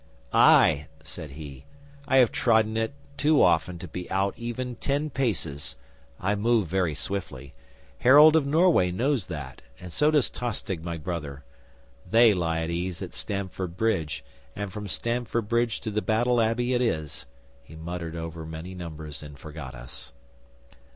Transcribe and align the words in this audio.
'"Ay," 0.33 0.87
said 1.03 1.29
he. 1.29 1.63
"I 2.07 2.15
have 2.17 2.31
trodden 2.31 2.75
it 2.75 2.95
too 3.17 3.39
often 3.43 3.77
to 3.77 3.87
be 3.87 4.09
out 4.09 4.33
even 4.35 4.77
ten 4.77 5.11
paces. 5.11 5.75
I 6.19 6.33
move 6.33 6.65
very 6.67 6.95
swiftly. 6.95 7.53
Harold 7.99 8.35
of 8.35 8.47
Norway 8.47 8.89
knows 8.89 9.27
that, 9.27 9.61
and 9.79 9.93
so 9.93 10.09
does 10.09 10.31
Tostig 10.31 10.83
my 10.83 10.97
brother. 10.97 11.43
They 12.09 12.33
lie 12.33 12.61
at 12.61 12.71
ease 12.71 13.03
at 13.03 13.13
Stamford 13.13 13.77
Bridge, 13.77 14.23
and 14.55 14.73
from 14.73 14.87
Stamford 14.87 15.47
Bridge 15.47 15.79
to 15.81 15.91
the 15.91 16.01
Battle 16.01 16.41
Abbey 16.41 16.73
it 16.73 16.81
is" 16.81 17.27
he 17.63 17.75
muttered 17.75 18.15
over 18.15 18.43
many 18.43 18.73
numbers 18.73 19.21
and 19.21 19.37
forgot 19.37 19.75
us. 19.75 20.13